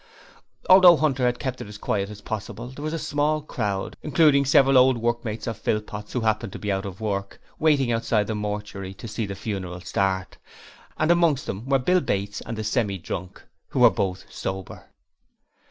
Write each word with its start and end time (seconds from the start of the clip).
Although 0.67 0.97
Hunter 0.97 1.27
had 1.27 1.37
kept 1.37 1.61
it 1.61 1.67
as 1.67 1.77
quiet 1.77 2.09
as 2.09 2.21
possible, 2.21 2.69
there 2.69 2.81
was 2.83 2.91
a 2.95 2.97
small 2.97 3.39
crowd, 3.43 3.95
including 4.01 4.45
several 4.45 4.75
old 4.75 4.97
workmates 4.97 5.45
of 5.45 5.57
Philpot's 5.59 6.13
who 6.13 6.21
happened 6.21 6.51
to 6.53 6.57
be 6.57 6.71
out 6.71 6.87
of 6.87 7.01
work, 7.01 7.39
waiting 7.59 7.91
outside 7.91 8.25
the 8.25 8.33
mortuary 8.33 8.95
to 8.95 9.07
see 9.07 9.27
the 9.27 9.35
funeral 9.35 9.79
start, 9.81 10.39
and 10.97 11.11
amongst 11.11 11.45
them 11.45 11.69
were 11.69 11.77
Bill 11.77 12.01
Bates 12.01 12.41
and 12.41 12.57
the 12.57 12.63
Semi 12.63 12.97
drunk, 12.97 13.43
who 13.69 13.81
were 13.81 13.91
both 13.91 14.25
sober. 14.31 14.85